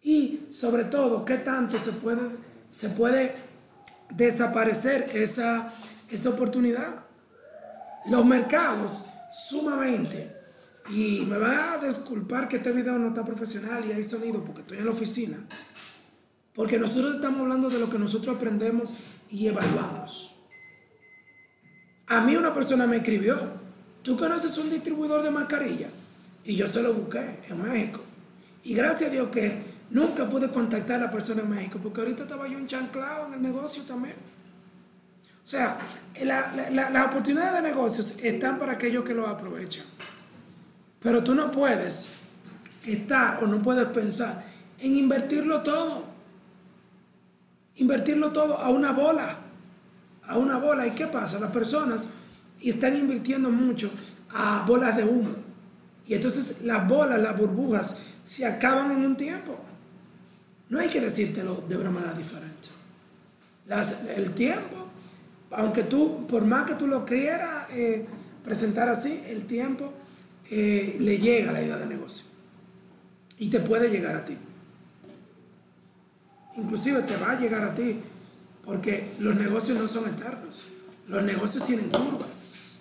y 0.00 0.46
sobre 0.52 0.84
todo 0.84 1.24
qué 1.24 1.38
tanto 1.38 1.78
se 1.78 1.92
puede, 1.92 2.20
se 2.68 2.88
puede 2.90 3.34
desaparecer 4.10 5.10
esa, 5.14 5.72
esa 6.10 6.30
oportunidad. 6.30 7.04
Los 8.06 8.24
mercados 8.24 9.08
sumamente, 9.32 10.34
y 10.90 11.24
me 11.26 11.36
va 11.36 11.74
a 11.74 11.78
disculpar 11.78 12.48
que 12.48 12.56
este 12.56 12.72
video 12.72 12.98
no 12.98 13.08
está 13.08 13.24
profesional 13.24 13.84
y 13.86 13.92
hay 13.92 14.04
sonido 14.04 14.42
porque 14.42 14.62
estoy 14.62 14.78
en 14.78 14.86
la 14.86 14.90
oficina, 14.90 15.38
porque 16.54 16.78
nosotros 16.78 17.16
estamos 17.16 17.40
hablando 17.40 17.68
de 17.68 17.78
lo 17.78 17.90
que 17.90 17.98
nosotros 17.98 18.36
aprendemos 18.36 18.94
y 19.30 19.46
evaluamos. 19.46 20.36
A 22.06 22.20
mí 22.22 22.36
una 22.36 22.54
persona 22.54 22.86
me 22.86 22.96
escribió, 22.96 23.38
¿tú 24.02 24.16
conoces 24.16 24.56
un 24.56 24.70
distribuidor 24.70 25.22
de 25.22 25.30
mascarilla? 25.30 25.88
Y 26.44 26.56
yo 26.56 26.66
se 26.66 26.82
lo 26.82 26.94
busqué 26.94 27.40
en 27.48 27.62
México. 27.62 28.00
Y 28.64 28.74
gracias 28.74 29.10
a 29.10 29.12
Dios 29.12 29.28
que 29.28 29.62
nunca 29.90 30.28
pude 30.28 30.48
contactar 30.48 31.02
a 31.02 31.06
la 31.06 31.10
persona 31.10 31.42
en 31.42 31.50
México, 31.50 31.78
porque 31.82 32.00
ahorita 32.00 32.22
estaba 32.22 32.48
yo 32.48 32.56
en 32.56 32.66
chanclado 32.66 33.26
en 33.26 33.34
el 33.34 33.42
negocio 33.42 33.82
también. 33.82 34.16
O 35.48 35.50
sea, 35.50 35.78
las 36.20 37.06
oportunidades 37.06 37.54
de 37.54 37.70
negocios 37.70 38.18
están 38.22 38.58
para 38.58 38.72
aquellos 38.72 39.02
que 39.02 39.14
lo 39.14 39.26
aprovechan. 39.26 39.86
Pero 41.00 41.24
tú 41.24 41.34
no 41.34 41.50
puedes 41.50 42.10
estar 42.84 43.42
o 43.42 43.46
no 43.46 43.58
puedes 43.60 43.88
pensar 43.88 44.44
en 44.78 44.94
invertirlo 44.94 45.62
todo. 45.62 46.04
Invertirlo 47.76 48.30
todo 48.30 48.58
a 48.58 48.68
una 48.68 48.92
bola. 48.92 49.38
A 50.26 50.36
una 50.36 50.58
bola. 50.58 50.86
¿Y 50.86 50.90
qué 50.90 51.06
pasa? 51.06 51.40
Las 51.40 51.50
personas 51.50 52.10
están 52.62 52.94
invirtiendo 52.98 53.48
mucho 53.48 53.90
a 54.28 54.66
bolas 54.66 54.98
de 54.98 55.04
humo. 55.04 55.34
Y 56.06 56.12
entonces 56.12 56.66
las 56.66 56.86
bolas, 56.86 57.18
las 57.22 57.38
burbujas, 57.38 57.96
se 58.22 58.44
acaban 58.44 58.90
en 58.92 58.98
un 58.98 59.16
tiempo. 59.16 59.58
No 60.68 60.78
hay 60.78 60.90
que 60.90 61.00
decírtelo 61.00 61.64
de 61.66 61.78
una 61.78 61.90
manera 61.90 62.12
diferente. 62.12 62.68
el 64.14 64.32
tiempo, 64.32 64.87
aunque 65.50 65.82
tú, 65.82 66.26
por 66.26 66.44
más 66.44 66.66
que 66.66 66.74
tú 66.74 66.86
lo 66.86 67.04
quieras 67.04 67.70
eh, 67.72 68.06
presentar 68.44 68.88
así, 68.88 69.22
el 69.28 69.46
tiempo 69.46 69.92
eh, 70.50 70.96
le 71.00 71.18
llega 71.18 71.50
a 71.50 71.52
la 71.52 71.62
idea 71.62 71.76
de 71.76 71.86
negocio. 71.86 72.26
Y 73.38 73.50
te 73.50 73.60
puede 73.60 73.90
llegar 73.90 74.16
a 74.16 74.24
ti. 74.24 74.36
Inclusive 76.56 77.02
te 77.02 77.16
va 77.16 77.32
a 77.32 77.38
llegar 77.38 77.62
a 77.62 77.74
ti, 77.74 78.00
porque 78.64 79.12
los 79.20 79.36
negocios 79.36 79.78
no 79.78 79.86
son 79.86 80.08
eternos. 80.08 80.64
Los 81.06 81.22
negocios 81.22 81.64
tienen 81.64 81.88
curvas. 81.88 82.80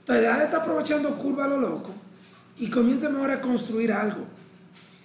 Entonces, 0.00 0.24
ya 0.24 0.42
está 0.42 0.58
aprovechando 0.58 1.16
curva 1.16 1.46
a 1.46 1.48
lo 1.48 1.58
loco 1.58 1.90
y 2.58 2.68
comienza 2.68 3.08
mejor 3.08 3.30
a 3.30 3.40
construir 3.40 3.92
algo. 3.92 4.26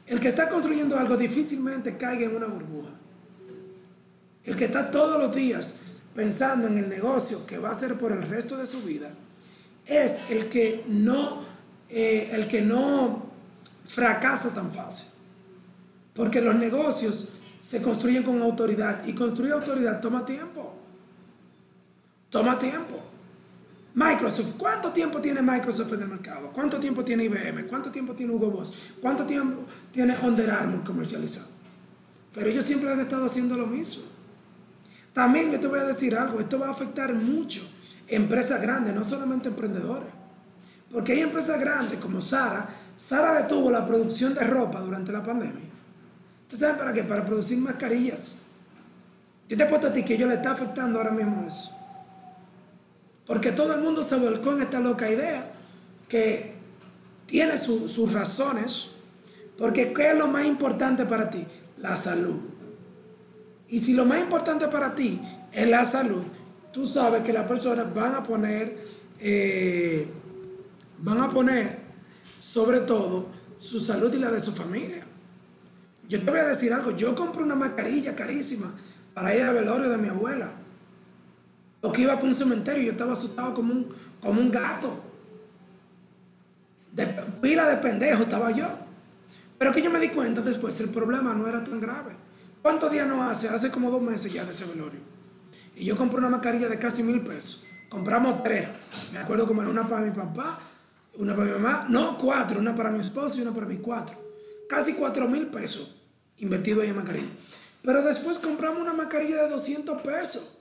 El 0.05 0.19
que 0.19 0.27
está 0.27 0.49
construyendo 0.49 0.97
algo 0.97 1.15
difícilmente 1.15 1.97
caiga 1.97 2.25
en 2.25 2.35
una 2.35 2.47
burbuja. 2.47 2.89
El 4.43 4.55
que 4.55 4.65
está 4.65 4.89
todos 4.91 5.21
los 5.21 5.33
días 5.33 5.81
pensando 6.19 6.67
en 6.67 6.77
el 6.77 6.89
negocio 6.89 7.45
que 7.45 7.57
va 7.59 7.69
a 7.69 7.71
hacer 7.71 7.97
por 7.97 8.11
el 8.11 8.21
resto 8.23 8.57
de 8.57 8.65
su 8.65 8.81
vida 8.81 9.09
es 9.85 10.31
el 10.31 10.49
que 10.49 10.83
no, 10.89 11.43
eh, 11.87 12.31
el 12.33 12.45
que 12.45 12.61
no 12.61 13.23
fracasa 13.85 14.53
tan 14.53 14.69
fácil. 14.69 15.07
Porque 16.13 16.41
los 16.41 16.55
negocios 16.55 17.35
se 17.61 17.81
construyen 17.81 18.23
con 18.23 18.41
autoridad 18.41 19.07
y 19.07 19.13
construir 19.13 19.53
autoridad 19.53 20.01
toma 20.01 20.25
tiempo. 20.25 20.75
Toma 22.29 22.59
tiempo. 22.59 22.99
Microsoft, 23.93 24.57
¿cuánto 24.57 24.89
tiempo 24.89 25.21
tiene 25.21 25.41
Microsoft 25.41 25.93
en 25.93 26.01
el 26.01 26.09
mercado? 26.09 26.49
¿Cuánto 26.49 26.81
tiempo 26.81 27.05
tiene 27.05 27.23
IBM? 27.23 27.65
¿Cuánto 27.69 27.91
tiempo 27.91 28.13
tiene 28.13 28.33
Hugo 28.33 28.51
Boss? 28.51 28.77
¿Cuánto 28.99 29.23
tiempo 29.23 29.65
tiene 29.93 30.17
Under 30.21 30.51
Armour 30.51 30.83
comercializado? 30.83 31.47
Pero 32.33 32.49
ellos 32.49 32.65
siempre 32.65 32.91
han 32.91 32.99
estado 32.99 33.25
haciendo 33.25 33.55
lo 33.55 33.67
mismo. 33.67 34.18
También 35.13 35.51
yo 35.51 35.59
te 35.59 35.67
voy 35.67 35.79
a 35.79 35.83
decir 35.83 36.15
algo, 36.15 36.39
esto 36.39 36.59
va 36.59 36.67
a 36.67 36.71
afectar 36.71 37.13
mucho 37.13 37.61
empresas 38.07 38.61
grandes, 38.61 38.93
no 38.93 39.03
solamente 39.03 39.49
emprendedores. 39.49 40.09
Porque 40.91 41.13
hay 41.13 41.21
empresas 41.21 41.59
grandes 41.59 41.99
como 41.99 42.21
Sara. 42.21 42.69
Sara 42.95 43.41
detuvo 43.41 43.69
la 43.71 43.85
producción 43.85 44.33
de 44.33 44.41
ropa 44.41 44.81
durante 44.81 45.11
la 45.11 45.23
pandemia. 45.23 45.69
¿Ustedes 46.43 46.59
saben 46.59 46.77
para 46.77 46.93
qué? 46.93 47.03
Para 47.03 47.25
producir 47.25 47.57
mascarillas. 47.59 48.39
Yo 49.47 49.57
te 49.57 49.65
puesto 49.65 49.87
a 49.87 49.93
ti 49.93 50.03
que 50.03 50.17
yo 50.17 50.27
le 50.27 50.35
está 50.35 50.51
afectando 50.51 50.99
ahora 50.99 51.11
mismo 51.11 51.45
eso. 51.47 51.75
Porque 53.25 53.51
todo 53.51 53.73
el 53.75 53.81
mundo 53.81 54.03
se 54.03 54.15
volcó 54.15 54.53
en 54.53 54.63
esta 54.63 54.79
loca 54.79 55.09
idea 55.09 55.51
que 56.07 56.55
tiene 57.27 57.57
sus 57.57 58.11
razones. 58.11 58.91
Porque 59.57 59.93
¿qué 59.93 60.11
es 60.11 60.17
lo 60.17 60.27
más 60.27 60.45
importante 60.45 61.05
para 61.05 61.29
ti? 61.29 61.45
La 61.77 61.95
salud. 61.95 62.39
Y 63.69 63.79
si 63.79 63.93
lo 63.93 64.05
más 64.05 64.19
importante 64.19 64.67
para 64.67 64.95
ti 64.95 65.21
es 65.51 65.67
la 65.67 65.85
salud, 65.85 66.23
tú 66.71 66.87
sabes 66.87 67.23
que 67.23 67.31
las 67.31 67.47
personas 67.47 67.93
van 67.93 68.15
a 68.15 68.23
poner, 68.23 68.77
eh, 69.19 70.07
van 70.99 71.21
a 71.21 71.29
poner 71.29 71.77
sobre 72.39 72.81
todo 72.81 73.27
su 73.57 73.79
salud 73.79 74.11
y 74.13 74.17
la 74.17 74.31
de 74.31 74.39
su 74.39 74.51
familia. 74.51 75.05
Yo 76.07 76.19
te 76.19 76.31
voy 76.31 76.39
a 76.39 76.47
decir 76.47 76.73
algo, 76.73 76.91
yo 76.91 77.13
compré 77.13 77.43
una 77.43 77.55
mascarilla 77.55 78.15
carísima 78.15 78.73
para 79.13 79.35
ir 79.35 79.43
al 79.43 79.53
velorio 79.53 79.89
de 79.89 79.97
mi 79.97 80.07
abuela. 80.07 80.51
O 81.81 81.91
que 81.91 82.01
iba 82.01 82.15
para 82.15 82.27
un 82.27 82.35
cementerio 82.35 82.81
y 82.81 82.85
yo 82.87 82.91
estaba 82.93 83.13
asustado 83.13 83.53
como 83.53 83.71
un, 83.71 83.87
como 84.19 84.41
un 84.41 84.49
gato. 84.49 85.03
De 86.91 87.05
pila 87.41 87.69
de 87.69 87.77
pendejo 87.77 88.23
estaba 88.23 88.49
yo. 88.49 88.67
Pero 89.59 89.71
que 89.71 89.81
yo 89.81 89.91
me 89.91 89.99
di 89.99 90.09
cuenta 90.09 90.41
después, 90.41 90.79
el 90.79 90.89
problema 90.89 91.35
no 91.35 91.47
era 91.47 91.63
tan 91.63 91.79
grave. 91.79 92.28
¿Cuántos 92.61 92.91
días 92.91 93.07
no 93.07 93.23
hace? 93.23 93.47
Hace 93.49 93.71
como 93.71 93.89
dos 93.89 94.01
meses 94.01 94.33
ya 94.33 94.43
de 94.45 94.51
ese 94.51 94.65
velorio. 94.65 94.99
Y 95.75 95.85
yo 95.85 95.97
compré 95.97 96.19
una 96.19 96.29
mascarilla 96.29 96.67
de 96.67 96.77
casi 96.77 97.03
mil 97.03 97.21
pesos. 97.21 97.65
Compramos 97.89 98.43
tres. 98.43 98.67
Me 99.11 99.19
acuerdo 99.19 99.47
como 99.47 99.61
era 99.61 99.71
una 99.71 99.87
para 99.87 100.01
mi 100.01 100.11
papá, 100.11 100.59
una 101.15 101.35
para 101.35 101.47
mi 101.47 101.53
mamá. 101.53 101.85
No, 101.89 102.17
cuatro. 102.17 102.59
Una 102.59 102.75
para 102.75 102.91
mi 102.91 102.99
esposo 102.99 103.37
y 103.37 103.41
una 103.41 103.53
para 103.53 103.65
mi 103.65 103.77
cuatro. 103.77 104.17
Casi 104.67 104.93
cuatro 104.93 105.27
mil 105.27 105.47
pesos 105.47 106.01
invertido 106.37 106.81
ahí 106.81 106.89
en 106.89 106.95
mascarilla. 106.95 107.29
Pero 107.81 108.01
después 108.01 108.37
compramos 108.37 108.81
una 108.81 108.93
mascarilla 108.93 109.43
de 109.43 109.49
200 109.49 110.01
pesos 110.01 110.59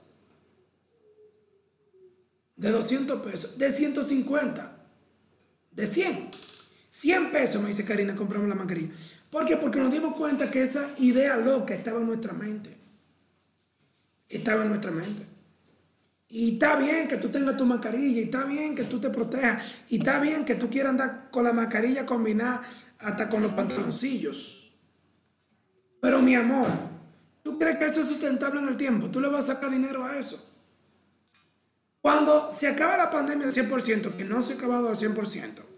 de 2.59 2.71
200 2.71 3.21
pesos, 3.21 3.57
de 3.57 3.71
150, 3.71 4.71
de 5.71 5.87
100. 5.87 6.29
100 6.99 7.31
pesos, 7.31 7.61
me 7.61 7.69
dice 7.69 7.85
Karina, 7.85 8.13
compramos 8.13 8.49
la 8.49 8.55
mascarilla. 8.55 8.89
¿Por 9.31 9.45
qué? 9.45 9.55
Porque 9.55 9.79
nos 9.79 9.89
dimos 9.89 10.15
cuenta 10.15 10.51
que 10.51 10.63
esa 10.63 10.89
idea 10.97 11.37
loca 11.37 11.73
estaba 11.73 12.01
en 12.01 12.07
nuestra 12.07 12.33
mente. 12.33 12.75
Estaba 14.27 14.63
en 14.63 14.69
nuestra 14.69 14.91
mente. 14.91 15.25
Y 16.27 16.55
está 16.55 16.75
bien 16.75 17.07
que 17.07 17.15
tú 17.15 17.29
tengas 17.29 17.55
tu 17.55 17.65
mascarilla, 17.65 18.19
y 18.19 18.23
está 18.25 18.43
bien 18.43 18.75
que 18.75 18.83
tú 18.83 18.99
te 18.99 19.09
protejas, 19.09 19.79
y 19.87 19.99
está 19.99 20.19
bien 20.19 20.43
que 20.43 20.55
tú 20.55 20.69
quieras 20.69 20.89
andar 20.89 21.29
con 21.31 21.45
la 21.45 21.53
mascarilla 21.53 22.05
combinada 22.05 22.63
hasta 22.99 23.29
con 23.29 23.43
los 23.43 23.53
pantaloncillos. 23.53 24.73
Pero 26.01 26.21
mi 26.21 26.35
amor, 26.35 26.67
¿tú 27.43 27.57
crees 27.57 27.77
que 27.77 27.85
eso 27.85 28.01
es 28.01 28.07
sustentable 28.07 28.59
en 28.59 28.67
el 28.67 28.75
tiempo? 28.75 29.09
¿Tú 29.09 29.21
le 29.21 29.29
vas 29.29 29.45
a 29.45 29.53
sacar 29.53 29.71
dinero 29.71 30.03
a 30.03 30.19
eso? 30.19 30.53
Cuando 32.01 32.51
se 32.51 32.67
acaba 32.67 32.97
la 32.97 33.09
pandemia 33.09 33.47
al 33.47 33.53
100%, 33.53 34.17
que 34.17 34.25
no 34.25 34.41
se 34.41 34.53
ha 34.53 34.55
acabado 34.57 34.89
al 34.89 34.97
100%, 34.97 35.68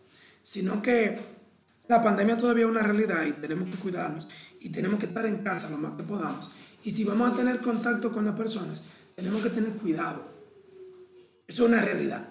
sino 0.43 0.81
que 0.81 1.19
la 1.87 2.01
pandemia 2.01 2.37
todavía 2.37 2.65
es 2.65 2.71
una 2.71 2.83
realidad 2.83 3.25
y 3.25 3.33
tenemos 3.33 3.69
que 3.69 3.77
cuidarnos 3.77 4.27
y 4.59 4.69
tenemos 4.69 4.99
que 4.99 5.07
estar 5.07 5.25
en 5.25 5.39
casa 5.43 5.69
lo 5.69 5.77
más 5.77 5.97
que 5.97 6.03
podamos. 6.03 6.49
Y 6.83 6.91
si 6.91 7.03
vamos 7.03 7.33
a 7.33 7.35
tener 7.35 7.59
contacto 7.59 8.11
con 8.11 8.25
las 8.25 8.35
personas, 8.35 8.83
tenemos 9.15 9.41
que 9.41 9.49
tener 9.49 9.71
cuidado. 9.73 10.23
Eso 11.47 11.63
es 11.63 11.69
una 11.69 11.81
realidad. 11.81 12.27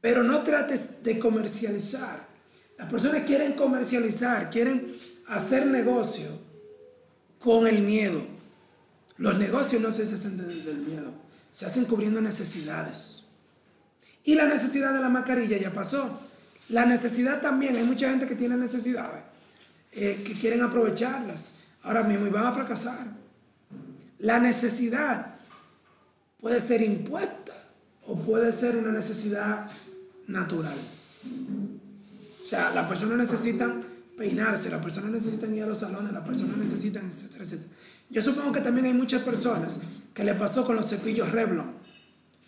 Pero 0.00 0.22
no 0.22 0.42
trates 0.42 1.02
de 1.02 1.18
comercializar. 1.18 2.26
Las 2.76 2.90
personas 2.90 3.22
quieren 3.22 3.52
comercializar, 3.52 4.50
quieren 4.50 4.92
hacer 5.28 5.66
negocio 5.66 6.28
con 7.38 7.66
el 7.66 7.82
miedo. 7.82 8.20
Los 9.16 9.38
negocios 9.38 9.80
no 9.80 9.92
se 9.92 10.02
hacen 10.02 10.36
desde 10.38 10.72
el 10.72 10.78
miedo 10.78 11.22
se 11.52 11.66
hacen 11.66 11.84
cubriendo 11.84 12.20
necesidades. 12.20 13.24
Y 14.24 14.34
la 14.34 14.46
necesidad 14.46 14.94
de 14.94 15.00
la 15.00 15.10
mascarilla 15.10 15.58
ya 15.58 15.72
pasó. 15.72 16.18
La 16.72 16.86
necesidad 16.86 17.42
también, 17.42 17.76
hay 17.76 17.84
mucha 17.84 18.08
gente 18.08 18.26
que 18.26 18.34
tiene 18.34 18.56
necesidades, 18.56 19.22
eh, 19.92 20.22
que 20.24 20.32
quieren 20.32 20.62
aprovecharlas 20.62 21.56
ahora 21.82 22.02
mismo 22.02 22.26
y 22.26 22.30
van 22.30 22.46
a 22.46 22.52
fracasar. 22.52 23.08
La 24.20 24.40
necesidad 24.40 25.34
puede 26.40 26.60
ser 26.60 26.80
impuesta 26.80 27.52
o 28.06 28.16
puede 28.16 28.50
ser 28.52 28.78
una 28.78 28.90
necesidad 28.90 29.70
natural. 30.28 30.78
O 32.42 32.46
sea, 32.46 32.70
las 32.70 32.88
personas 32.88 33.18
necesitan 33.18 33.82
peinarse, 34.16 34.70
las 34.70 34.82
personas 34.82 35.10
necesitan 35.10 35.54
ir 35.54 35.64
a 35.64 35.66
los 35.66 35.78
salones, 35.78 36.10
las 36.10 36.26
personas 36.26 36.56
necesitan, 36.56 37.06
etcétera, 37.06 37.44
etcétera. 37.44 37.70
Yo 38.08 38.22
supongo 38.22 38.50
que 38.50 38.62
también 38.62 38.86
hay 38.86 38.94
muchas 38.94 39.22
personas 39.22 39.80
que 40.14 40.24
le 40.24 40.34
pasó 40.34 40.64
con 40.64 40.76
los 40.76 40.88
cepillos 40.88 41.32
Revlon. 41.32 41.70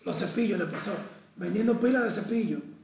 Los 0.03 0.17
cepillos 0.17 0.57
le 0.57 0.65
pasó, 0.65 0.93
vendiendo 1.35 1.79
pilas 1.79 2.03
de 2.05 2.21
cepillo 2.21 2.74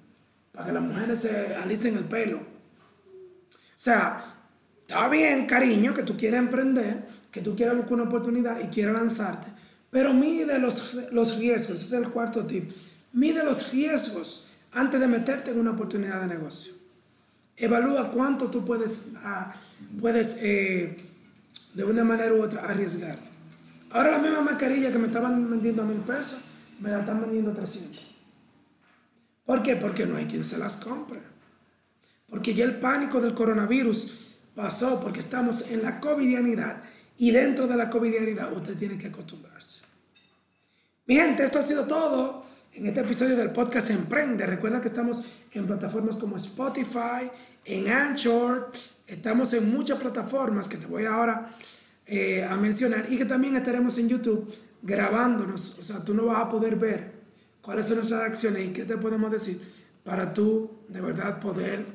para 0.52 0.68
que 0.68 0.74
las 0.74 0.84
mujeres 0.84 1.20
se 1.20 1.56
alisten 1.56 1.98
el 1.98 2.06
pelo. 2.06 2.38
O 2.38 3.84
sea, 3.84 4.24
está 4.86 5.08
bien, 5.10 5.46
cariño, 5.46 5.94
que 5.94 6.04
tú 6.04 6.16
quieras 6.18 6.40
emprender, 6.40 7.06
que 7.32 7.42
tú 7.42 7.56
quieras 7.56 7.76
buscar 7.76 7.94
una 7.94 8.04
oportunidad 8.04 8.60
y 8.60 8.68
quieras 8.68 8.94
lanzarte, 8.94 9.48
pero 9.90 10.14
mide 10.14 10.60
los, 10.60 10.96
los 11.12 11.38
riesgos, 11.38 11.80
ese 11.80 11.98
es 11.98 12.04
el 12.04 12.10
cuarto 12.10 12.46
tip. 12.46 12.72
Mide 13.14 13.44
los 13.44 13.72
riesgos 13.72 14.52
antes 14.74 15.00
de 15.00 15.08
meterte 15.08 15.52
en 15.52 15.60
una 15.60 15.72
oportunidad 15.72 16.22
de 16.22 16.28
negocio. 16.28 16.74
Evalúa 17.58 18.12
cuánto 18.12 18.50
tú 18.50 18.66
puedes, 18.66 19.10
ah, 19.18 19.56
puedes 20.00 20.42
eh, 20.44 20.98
de 21.74 21.84
una 21.84 22.04
manera 22.04 22.34
u 22.34 22.42
otra 22.42 22.62
arriesgar. 22.62 23.18
Ahora 23.92 24.12
la 24.12 24.20
misma 24.20 24.42
mascarilla 24.42 24.92
que 24.92 24.98
me 24.98 25.08
estaban 25.08 25.50
vendiendo 25.50 25.82
a 25.82 25.86
mil 25.86 25.98
pesos, 25.98 26.44
me 26.80 26.90
la 26.90 27.02
están 27.02 27.22
vendiendo 27.22 27.52
a 27.52 27.54
300. 27.54 28.11
¿Por 29.46 29.64
qué? 29.64 29.76
Porque 29.76 30.06
no 30.06 30.18
hay 30.18 30.26
quien 30.26 30.44
se 30.44 30.58
las 30.58 30.78
compre. 30.78 31.20
Porque 32.30 32.54
ya 32.54 32.64
el 32.64 32.80
pánico 32.80 33.20
del 33.20 33.34
coronavirus 33.34 34.36
pasó 34.56 35.02
porque 35.02 35.20
estamos 35.20 35.72
en 35.72 35.82
la 35.82 36.00
covidianidad 36.00 36.84
y 37.18 37.32
dentro 37.32 37.68
de 37.68 37.76
la 37.76 37.90
covidianidad 37.90 38.52
usted 38.54 38.78
tiene 38.78 38.98
que 38.98 39.08
acostumbrarse. 39.08 39.82
Mi 41.06 41.16
gente, 41.16 41.44
esto 41.44 41.60
ha 41.60 41.64
sido 41.64 41.86
todo 41.86 42.46
en 42.74 42.86
este 42.86 43.02
episodio 43.02 43.36
del 43.36 43.52
podcast 43.52 43.90
Emprende. 43.90 44.46
Recuerda 44.46 44.80
que 44.80 44.88
estamos 44.88 45.26
en 45.52 45.68
plataformas 45.68 46.16
como 46.16 46.38
Spotify, 46.38 47.30
en 47.66 47.90
Anchor, 47.90 48.72
estamos 49.08 49.52
en 49.54 49.70
muchas 49.70 50.00
plataformas 50.00 50.68
que 50.68 50.78
te 50.78 50.86
voy 50.86 51.06
ahora 51.06 51.54
eh, 52.06 52.44
a 52.44 52.56
mencionar 52.56 53.06
y 53.10 53.18
que 53.18 53.26
también 53.26 53.58
estaremos 53.58 53.98
en 53.98 54.08
YouTube 54.08 54.52
grabándonos. 54.82 55.80
O 55.80 55.84
sea, 55.84 56.04
tú 56.04 56.14
no 56.14 56.26
vas 56.26 56.40
a 56.40 56.50
poder 56.50 56.78
ver 56.78 57.21
cuáles 57.62 57.86
son 57.86 57.98
nuestras 57.98 58.22
acciones 58.22 58.68
y 58.68 58.74
qué 58.74 58.86
te 58.86 58.98
podemos 58.98 59.32
decir 59.32 59.62
para 60.04 60.34
tú 60.34 60.72
de 60.88 61.02
verdad 61.02 61.40
poder 61.40 61.86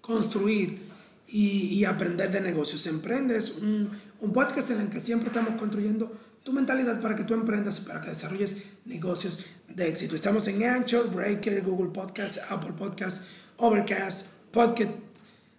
construir 0.00 0.90
y, 1.28 1.84
aprender 1.84 2.30
de 2.32 2.40
negocios. 2.40 2.86
Emprendes 2.86 3.58
un, 3.58 3.88
un 4.20 4.32
podcast 4.32 4.70
en 4.70 4.80
el 4.80 4.88
que 4.88 4.98
siempre 4.98 5.28
estamos 5.28 5.58
construyendo 5.60 6.12
tu 6.42 6.52
mentalidad 6.52 7.00
para 7.00 7.14
que 7.14 7.22
tú 7.24 7.34
emprendas, 7.34 7.80
para 7.80 8.00
que 8.00 8.08
desarrolles 8.08 8.64
negocios 8.86 9.46
de 9.68 9.88
éxito. 9.88 10.16
Estamos 10.16 10.46
en 10.48 10.64
Anchor, 10.64 11.08
Breaker, 11.10 11.62
Google 11.62 11.90
Podcasts, 11.90 12.40
Apple 12.48 12.72
Podcasts, 12.76 13.26
Overcast, 13.58 14.40
Podcast, 14.50 14.90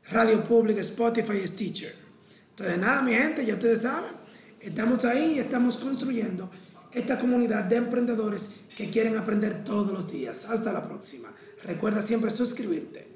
Radio 0.10 0.44
Pública, 0.44 0.82
Spotify 0.82 1.38
y 1.44 1.48
Stitcher. 1.48 1.96
Entonces, 2.50 2.78
nada, 2.78 3.02
mi 3.02 3.14
gente, 3.14 3.46
ya 3.46 3.54
ustedes 3.54 3.82
saben, 3.82 4.12
estamos 4.60 5.06
ahí 5.06 5.36
y 5.36 5.40
estamos 5.40 5.78
construyendo 5.78 6.52
esta 6.94 7.20
comunidad 7.20 7.66
de 7.66 7.78
emprendedores 7.78 8.62
que 8.76 8.90
quieren 8.90 9.18
aprender 9.18 9.64
todos 9.64 9.92
los 9.92 10.12
días. 10.12 10.50
Hasta 10.50 10.74
la 10.74 10.86
próxima. 10.86 11.30
Recuerda 11.64 12.02
siempre 12.02 12.32
suscribirte. 12.32 13.08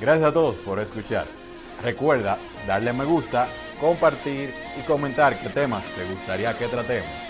Gracias 0.00 0.28
a 0.28 0.32
todos 0.32 0.56
por 0.56 0.78
escuchar. 0.78 1.26
Recuerda 1.82 2.38
darle 2.66 2.92
me 2.92 3.04
gusta 3.04 3.48
compartir 3.80 4.52
y 4.78 4.86
comentar 4.86 5.38
qué 5.40 5.48
temas 5.48 5.82
te 5.94 6.04
gustaría 6.12 6.56
que 6.56 6.66
tratemos. 6.66 7.29